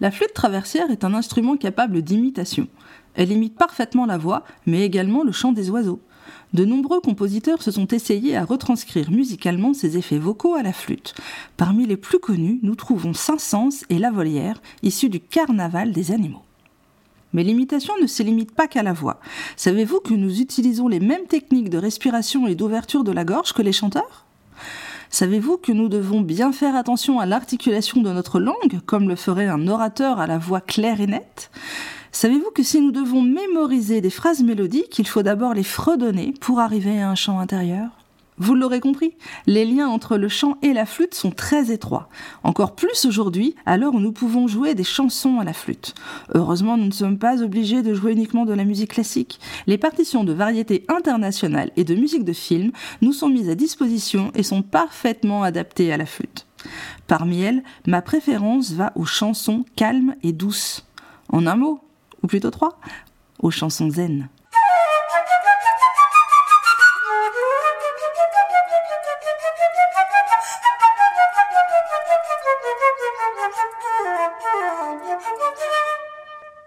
La 0.00 0.10
flûte 0.10 0.34
traversière 0.34 0.90
est 0.90 1.04
un 1.04 1.14
instrument 1.14 1.56
capable 1.56 2.02
d'imitation. 2.02 2.66
Elle 3.14 3.30
imite 3.30 3.56
parfaitement 3.56 4.06
la 4.06 4.18
voix, 4.18 4.42
mais 4.66 4.82
également 4.82 5.22
le 5.22 5.32
chant 5.32 5.52
des 5.52 5.70
oiseaux. 5.70 6.00
De 6.52 6.64
nombreux 6.64 7.00
compositeurs 7.00 7.62
se 7.62 7.70
sont 7.70 7.86
essayés 7.88 8.36
à 8.36 8.44
retranscrire 8.44 9.10
musicalement 9.10 9.74
ces 9.74 9.96
effets 9.96 10.18
vocaux 10.18 10.54
à 10.54 10.62
la 10.62 10.72
flûte. 10.72 11.14
Parmi 11.56 11.86
les 11.86 11.96
plus 11.96 12.18
connus, 12.18 12.58
nous 12.62 12.74
trouvons 12.74 13.12
Saint-Saëns 13.12 13.84
et 13.88 13.98
La 13.98 14.10
Volière, 14.10 14.60
issus 14.82 15.08
du 15.08 15.20
carnaval 15.20 15.92
des 15.92 16.10
animaux. 16.10 16.42
Mais 17.32 17.42
l'imitation 17.42 17.94
ne 18.00 18.06
se 18.06 18.22
limite 18.22 18.52
pas 18.52 18.68
qu'à 18.68 18.82
la 18.82 18.92
voix. 18.92 19.20
Savez-vous 19.56 20.00
que 20.00 20.14
nous 20.14 20.40
utilisons 20.40 20.88
les 20.88 21.00
mêmes 21.00 21.26
techniques 21.26 21.70
de 21.70 21.78
respiration 21.78 22.46
et 22.46 22.54
d'ouverture 22.54 23.04
de 23.04 23.12
la 23.12 23.24
gorge 23.24 23.52
que 23.52 23.62
les 23.62 23.72
chanteurs? 23.72 24.23
Savez-vous 25.14 25.58
que 25.58 25.70
nous 25.70 25.88
devons 25.88 26.22
bien 26.22 26.50
faire 26.50 26.74
attention 26.74 27.20
à 27.20 27.24
l'articulation 27.24 28.02
de 28.02 28.10
notre 28.10 28.40
langue, 28.40 28.80
comme 28.84 29.08
le 29.08 29.14
ferait 29.14 29.46
un 29.46 29.68
orateur 29.68 30.18
à 30.18 30.26
la 30.26 30.38
voix 30.38 30.60
claire 30.60 31.00
et 31.00 31.06
nette? 31.06 31.52
Savez-vous 32.10 32.50
que 32.50 32.64
si 32.64 32.80
nous 32.80 32.90
devons 32.90 33.22
mémoriser 33.22 34.00
des 34.00 34.10
phrases 34.10 34.42
mélodiques, 34.42 34.98
il 34.98 35.06
faut 35.06 35.22
d'abord 35.22 35.54
les 35.54 35.62
fredonner 35.62 36.34
pour 36.40 36.58
arriver 36.58 37.00
à 37.00 37.10
un 37.10 37.14
chant 37.14 37.38
intérieur? 37.38 37.90
Vous 38.38 38.54
l'aurez 38.54 38.80
compris, 38.80 39.14
les 39.46 39.64
liens 39.64 39.88
entre 39.88 40.16
le 40.16 40.28
chant 40.28 40.58
et 40.62 40.72
la 40.72 40.86
flûte 40.86 41.14
sont 41.14 41.30
très 41.30 41.70
étroits. 41.70 42.08
Encore 42.42 42.74
plus 42.74 43.04
aujourd'hui, 43.04 43.54
à 43.64 43.76
l'heure 43.76 43.94
où 43.94 44.00
nous 44.00 44.12
pouvons 44.12 44.48
jouer 44.48 44.74
des 44.74 44.84
chansons 44.84 45.38
à 45.38 45.44
la 45.44 45.52
flûte. 45.52 45.94
Heureusement, 46.34 46.76
nous 46.76 46.86
ne 46.86 46.92
sommes 46.92 47.18
pas 47.18 47.42
obligés 47.42 47.82
de 47.82 47.94
jouer 47.94 48.12
uniquement 48.12 48.44
de 48.44 48.52
la 48.52 48.64
musique 48.64 48.94
classique. 48.94 49.38
Les 49.66 49.78
partitions 49.78 50.24
de 50.24 50.32
variétés 50.32 50.84
internationales 50.88 51.70
et 51.76 51.84
de 51.84 51.94
musique 51.94 52.24
de 52.24 52.32
film 52.32 52.72
nous 53.02 53.12
sont 53.12 53.28
mises 53.28 53.50
à 53.50 53.54
disposition 53.54 54.32
et 54.34 54.42
sont 54.42 54.62
parfaitement 54.62 55.44
adaptées 55.44 55.92
à 55.92 55.96
la 55.96 56.06
flûte. 56.06 56.46
Parmi 57.06 57.42
elles, 57.42 57.62
ma 57.86 58.02
préférence 58.02 58.72
va 58.72 58.92
aux 58.96 59.04
chansons 59.04 59.64
calmes 59.76 60.16
et 60.22 60.32
douces. 60.32 60.86
En 61.28 61.46
un 61.46 61.56
mot, 61.56 61.80
ou 62.22 62.26
plutôt 62.26 62.50
trois, 62.50 62.78
aux 63.38 63.50
chansons 63.50 63.90
zen. 63.90 64.28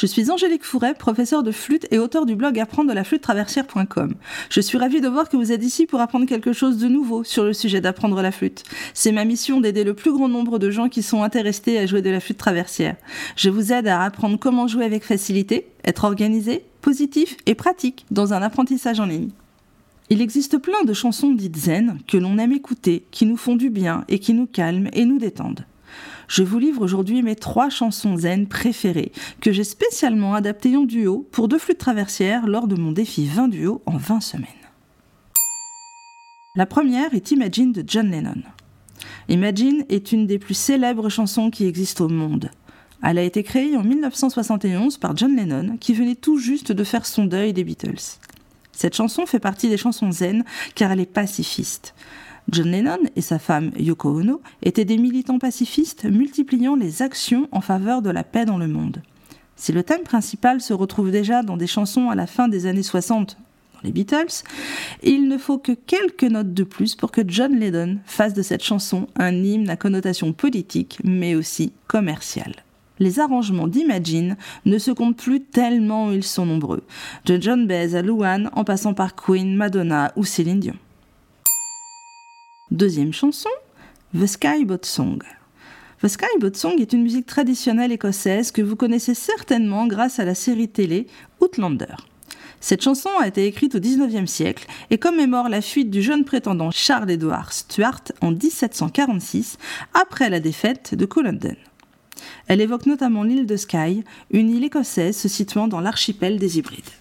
Je 0.00 0.06
suis 0.06 0.30
Angélique 0.30 0.64
Fouret, 0.64 0.94
professeure 0.94 1.42
de 1.42 1.52
flûte 1.52 1.86
et 1.90 1.98
auteur 1.98 2.24
du 2.24 2.34
blog 2.34 2.58
apprendre 2.58 2.88
de 2.88 2.94
la 2.94 3.04
flûte 3.04 3.20
traversière.com. 3.20 4.14
Je 4.48 4.60
suis 4.62 4.78
ravie 4.78 5.02
de 5.02 5.08
voir 5.08 5.28
que 5.28 5.36
vous 5.36 5.52
êtes 5.52 5.62
ici 5.62 5.84
pour 5.84 6.00
apprendre 6.00 6.24
quelque 6.24 6.54
chose 6.54 6.78
de 6.78 6.88
nouveau 6.88 7.22
sur 7.22 7.44
le 7.44 7.52
sujet 7.52 7.82
d'apprendre 7.82 8.22
la 8.22 8.32
flûte. 8.32 8.64
C'est 8.94 9.12
ma 9.12 9.26
mission 9.26 9.60
d'aider 9.60 9.84
le 9.84 9.92
plus 9.92 10.10
grand 10.10 10.30
nombre 10.30 10.58
de 10.58 10.70
gens 10.70 10.88
qui 10.88 11.02
sont 11.02 11.22
intéressés 11.22 11.76
à 11.76 11.84
jouer 11.84 12.00
de 12.00 12.08
la 12.08 12.20
flûte 12.20 12.38
traversière. 12.38 12.96
Je 13.36 13.50
vous 13.50 13.74
aide 13.74 13.88
à 13.88 14.02
apprendre 14.02 14.38
comment 14.38 14.66
jouer 14.66 14.86
avec 14.86 15.04
facilité, 15.04 15.66
être 15.84 16.04
organisé, 16.04 16.64
positif 16.80 17.36
et 17.44 17.54
pratique 17.54 18.06
dans 18.10 18.32
un 18.32 18.40
apprentissage 18.40 19.00
en 19.00 19.04
ligne. 19.04 19.28
Il 20.08 20.22
existe 20.22 20.56
plein 20.56 20.82
de 20.86 20.94
chansons 20.94 21.32
dites 21.32 21.58
zen 21.58 21.98
que 22.08 22.16
l'on 22.16 22.38
aime 22.38 22.52
écouter, 22.52 23.04
qui 23.10 23.26
nous 23.26 23.36
font 23.36 23.54
du 23.54 23.68
bien 23.68 24.06
et 24.08 24.18
qui 24.18 24.32
nous 24.32 24.46
calment 24.46 24.88
et 24.94 25.04
nous 25.04 25.18
détendent 25.18 25.66
je 26.30 26.44
vous 26.44 26.60
livre 26.60 26.82
aujourd'hui 26.82 27.22
mes 27.22 27.34
trois 27.34 27.70
chansons 27.70 28.16
zen 28.16 28.46
préférées 28.46 29.10
que 29.40 29.50
j'ai 29.50 29.64
spécialement 29.64 30.34
adaptées 30.34 30.76
en 30.76 30.84
duo 30.84 31.28
pour 31.32 31.48
deux 31.48 31.58
flûtes 31.58 31.78
traversières 31.78 32.46
lors 32.46 32.68
de 32.68 32.76
mon 32.76 32.92
défi 32.92 33.26
20 33.26 33.48
duos 33.48 33.82
en 33.84 33.96
20 33.96 34.20
semaines. 34.20 34.46
La 36.54 36.66
première 36.66 37.14
est 37.14 37.32
Imagine 37.32 37.72
de 37.72 37.82
John 37.84 38.12
Lennon. 38.12 38.42
Imagine 39.28 39.84
est 39.88 40.12
une 40.12 40.28
des 40.28 40.38
plus 40.38 40.54
célèbres 40.54 41.08
chansons 41.08 41.50
qui 41.50 41.66
existent 41.66 42.04
au 42.04 42.08
monde. 42.08 42.50
Elle 43.02 43.18
a 43.18 43.22
été 43.24 43.42
créée 43.42 43.76
en 43.76 43.82
1971 43.82 44.98
par 44.98 45.16
John 45.16 45.34
Lennon 45.34 45.78
qui 45.78 45.94
venait 45.94 46.14
tout 46.14 46.38
juste 46.38 46.70
de 46.70 46.84
faire 46.84 47.06
son 47.06 47.24
deuil 47.24 47.52
des 47.52 47.64
Beatles. 47.64 48.18
Cette 48.70 48.94
chanson 48.94 49.26
fait 49.26 49.40
partie 49.40 49.68
des 49.68 49.76
chansons 49.76 50.12
zen 50.12 50.44
car 50.76 50.92
elle 50.92 51.00
est 51.00 51.06
pacifiste. 51.06 51.92
John 52.48 52.70
Lennon 52.70 52.98
et 53.16 53.20
sa 53.20 53.38
femme 53.38 53.70
Yoko 53.78 54.20
Ono 54.20 54.40
étaient 54.62 54.84
des 54.84 54.98
militants 54.98 55.38
pacifistes 55.38 56.04
multipliant 56.04 56.76
les 56.76 57.02
actions 57.02 57.48
en 57.52 57.60
faveur 57.60 58.02
de 58.02 58.10
la 58.10 58.24
paix 58.24 58.44
dans 58.44 58.58
le 58.58 58.68
monde. 58.68 59.02
Si 59.56 59.72
le 59.72 59.82
thème 59.82 60.02
principal 60.02 60.60
se 60.60 60.72
retrouve 60.72 61.10
déjà 61.10 61.42
dans 61.42 61.56
des 61.56 61.66
chansons 61.66 62.08
à 62.08 62.14
la 62.14 62.26
fin 62.26 62.48
des 62.48 62.66
années 62.66 62.82
60 62.82 63.36
dans 63.74 63.80
les 63.84 63.92
Beatles, 63.92 64.42
il 65.02 65.28
ne 65.28 65.38
faut 65.38 65.58
que 65.58 65.72
quelques 65.72 66.24
notes 66.24 66.54
de 66.54 66.64
plus 66.64 66.94
pour 66.94 67.12
que 67.12 67.22
John 67.26 67.58
Lennon 67.58 67.98
fasse 68.06 68.34
de 68.34 68.42
cette 68.42 68.64
chanson 68.64 69.06
un 69.16 69.34
hymne 69.34 69.68
à 69.68 69.76
connotation 69.76 70.32
politique 70.32 70.98
mais 71.04 71.34
aussi 71.34 71.72
commerciale 71.86 72.64
les 73.00 73.18
arrangements 73.18 73.66
d'Imagine 73.66 74.36
ne 74.66 74.78
se 74.78 74.92
comptent 74.92 75.16
plus 75.16 75.40
tellement 75.40 76.12
ils 76.12 76.22
sont 76.22 76.46
nombreux, 76.46 76.84
de 77.24 77.40
John 77.40 77.66
Baez 77.66 77.96
à 77.96 78.02
Luan 78.02 78.50
en 78.52 78.62
passant 78.62 78.94
par 78.94 79.16
Queen, 79.16 79.56
Madonna 79.56 80.12
ou 80.14 80.24
Céline 80.24 80.60
Dion. 80.60 80.76
Deuxième 82.70 83.12
chanson, 83.12 83.50
The 84.16 84.26
Sky 84.26 84.64
Boat 84.64 84.84
Song. 84.84 85.18
The 86.00 86.06
Sky 86.06 86.38
Boat 86.38 86.54
Song 86.54 86.78
est 86.78 86.92
une 86.92 87.02
musique 87.02 87.26
traditionnelle 87.26 87.90
écossaise 87.90 88.52
que 88.52 88.62
vous 88.62 88.76
connaissez 88.76 89.14
certainement 89.14 89.88
grâce 89.88 90.20
à 90.20 90.24
la 90.24 90.36
série 90.36 90.68
télé 90.68 91.08
Outlander. 91.40 91.96
Cette 92.60 92.82
chanson 92.82 93.08
a 93.18 93.26
été 93.26 93.44
écrite 93.46 93.74
au 93.74 93.80
XIXe 93.80 94.30
siècle 94.30 94.68
et 94.90 94.98
commémore 94.98 95.48
la 95.48 95.62
fuite 95.62 95.90
du 95.90 96.00
jeune 96.00 96.24
prétendant 96.24 96.70
Charles 96.70 97.10
Edward 97.10 97.52
Stuart 97.52 98.04
en 98.20 98.30
1746 98.30 99.58
après 99.92 100.30
la 100.30 100.38
défaite 100.38 100.94
de 100.94 101.06
Culloden. 101.06 101.56
Elle 102.46 102.60
évoque 102.60 102.86
notamment 102.86 103.24
l'île 103.24 103.46
de 103.46 103.56
Skye, 103.56 104.04
une 104.30 104.48
île 104.48 104.62
écossaise 104.62 105.16
se 105.16 105.26
situant 105.26 105.66
dans 105.66 105.80
l'archipel 105.80 106.38
des 106.38 106.58
Hybrides. 106.58 106.99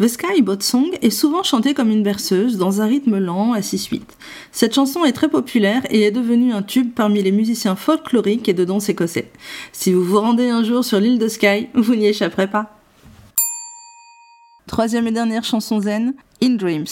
The 0.00 0.08
Sky 0.08 0.42
Boat 0.42 0.60
Song 0.60 0.90
est 1.02 1.10
souvent 1.10 1.44
chantée 1.44 1.72
comme 1.72 1.90
une 1.90 2.02
berceuse 2.02 2.58
dans 2.58 2.80
un 2.80 2.86
rythme 2.86 3.18
lent 3.18 3.52
à 3.52 3.60
6-8. 3.60 4.00
Cette 4.50 4.74
chanson 4.74 5.04
est 5.04 5.12
très 5.12 5.28
populaire 5.28 5.82
et 5.88 6.02
est 6.02 6.10
devenue 6.10 6.52
un 6.52 6.62
tube 6.62 6.92
parmi 6.92 7.22
les 7.22 7.30
musiciens 7.30 7.76
folkloriques 7.76 8.48
et 8.48 8.54
de 8.54 8.64
danse 8.64 8.88
écossais. 8.88 9.30
Si 9.70 9.92
vous 9.92 10.02
vous 10.02 10.18
rendez 10.18 10.48
un 10.48 10.64
jour 10.64 10.84
sur 10.84 10.98
l'île 10.98 11.20
de 11.20 11.28
Skye, 11.28 11.68
vous 11.74 11.94
n'y 11.94 12.06
échapperez 12.06 12.48
pas. 12.48 12.76
Troisième 14.66 15.06
et 15.06 15.12
dernière 15.12 15.44
chanson 15.44 15.80
zen, 15.80 16.14
In 16.42 16.56
Dreams. 16.56 16.86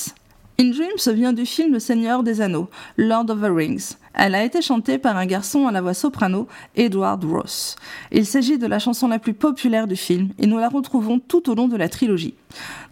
In 0.62 0.70
Dreams 0.70 1.12
vient 1.12 1.32
du 1.32 1.44
film 1.44 1.80
Seigneur 1.80 2.22
des 2.22 2.40
Anneaux, 2.40 2.68
Lord 2.96 3.30
of 3.30 3.40
the 3.40 3.50
Rings. 3.52 3.96
Elle 4.14 4.36
a 4.36 4.44
été 4.44 4.62
chantée 4.62 4.96
par 4.96 5.16
un 5.16 5.26
garçon 5.26 5.66
à 5.66 5.72
la 5.72 5.80
voix 5.80 5.92
soprano, 5.92 6.46
Edward 6.76 7.24
Ross. 7.24 7.74
Il 8.12 8.24
s'agit 8.26 8.58
de 8.58 8.68
la 8.68 8.78
chanson 8.78 9.08
la 9.08 9.18
plus 9.18 9.34
populaire 9.34 9.88
du 9.88 9.96
film 9.96 10.28
et 10.38 10.46
nous 10.46 10.58
la 10.58 10.68
retrouvons 10.68 11.18
tout 11.18 11.50
au 11.50 11.56
long 11.56 11.66
de 11.66 11.76
la 11.76 11.88
trilogie. 11.88 12.34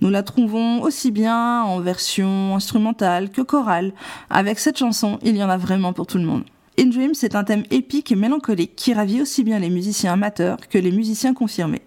Nous 0.00 0.10
la 0.10 0.24
trouvons 0.24 0.82
aussi 0.82 1.12
bien 1.12 1.62
en 1.62 1.78
version 1.78 2.56
instrumentale 2.56 3.30
que 3.30 3.42
chorale. 3.42 3.92
Avec 4.30 4.58
cette 4.58 4.78
chanson, 4.78 5.20
il 5.22 5.36
y 5.36 5.44
en 5.44 5.48
a 5.48 5.56
vraiment 5.56 5.92
pour 5.92 6.08
tout 6.08 6.18
le 6.18 6.24
monde. 6.24 6.42
In 6.76 6.86
Dreams 6.86 7.14
est 7.22 7.36
un 7.36 7.44
thème 7.44 7.62
épique 7.70 8.10
et 8.10 8.16
mélancolique 8.16 8.74
qui 8.74 8.94
ravit 8.94 9.22
aussi 9.22 9.44
bien 9.44 9.60
les 9.60 9.70
musiciens 9.70 10.14
amateurs 10.14 10.58
que 10.68 10.78
les 10.78 10.90
musiciens 10.90 11.34
confirmés. 11.34 11.82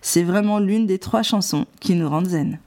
C'est 0.00 0.22
vraiment 0.22 0.60
l'une 0.60 0.86
des 0.86 1.00
trois 1.00 1.24
chansons 1.24 1.66
qui 1.80 1.96
nous 1.96 2.08
rendent 2.08 2.28
zen. 2.28 2.60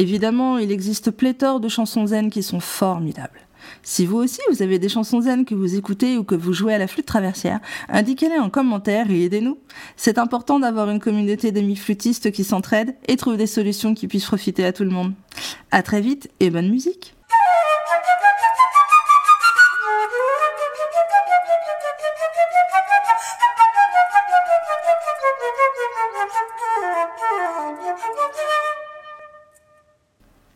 Évidemment, 0.00 0.56
il 0.56 0.72
existe 0.72 1.10
pléthore 1.10 1.60
de 1.60 1.68
chansons 1.68 2.06
zen 2.06 2.30
qui 2.30 2.42
sont 2.42 2.58
formidables. 2.58 3.38
Si 3.82 4.06
vous 4.06 4.16
aussi 4.16 4.40
vous 4.50 4.62
avez 4.62 4.78
des 4.78 4.88
chansons 4.88 5.20
zen 5.20 5.44
que 5.44 5.54
vous 5.54 5.76
écoutez 5.76 6.16
ou 6.16 6.24
que 6.24 6.34
vous 6.34 6.54
jouez 6.54 6.72
à 6.72 6.78
la 6.78 6.86
flûte 6.86 7.04
traversière, 7.04 7.60
indiquez-les 7.90 8.38
en 8.38 8.48
commentaire 8.48 9.10
et 9.10 9.24
aidez-nous. 9.24 9.58
C'est 9.96 10.16
important 10.16 10.58
d'avoir 10.58 10.88
une 10.88 11.00
communauté 11.00 11.52
d'amis 11.52 11.76
flûtistes 11.76 12.32
qui 12.32 12.44
s'entraident 12.44 12.94
et 13.08 13.18
trouvent 13.18 13.36
des 13.36 13.46
solutions 13.46 13.92
qui 13.92 14.08
puissent 14.08 14.24
profiter 14.24 14.64
à 14.64 14.72
tout 14.72 14.84
le 14.84 14.90
monde. 14.90 15.12
À 15.70 15.82
très 15.82 16.00
vite 16.00 16.30
et 16.40 16.48
bonne 16.48 16.70
musique! 16.70 17.14